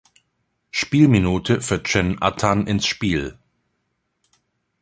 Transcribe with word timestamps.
Spielminute 0.71 1.61
für 1.61 1.83
Cem 1.85 2.17
Atan 2.23 2.65
ins 2.65 2.87
Spiel. 2.87 3.37